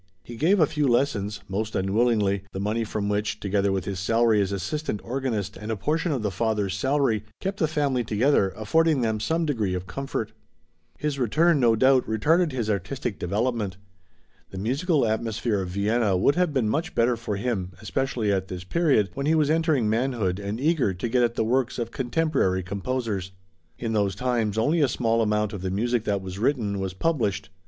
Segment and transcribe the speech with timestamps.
[0.23, 4.41] He gave a few lessons, most unwillingly, the money from which, together with his salary
[4.41, 9.01] as assistant organist and a portion of the father's salary, kept the family together, affording
[9.01, 10.31] them some degree of comfort.
[10.97, 13.77] His return, no doubt, retarded his artistic development.
[14.49, 18.63] The musical atmosphere of Vienna would have been much better for him, especially at this
[18.63, 22.63] period, when he was entering manhood and eager to get at the works of contemporary
[22.63, 23.33] composers.
[23.77, 27.49] In those times only a small amount of the music that was written, was published.